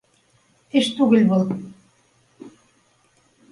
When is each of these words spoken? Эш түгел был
Эш 0.81 0.87
түгел 1.01 1.27
был 1.33 1.45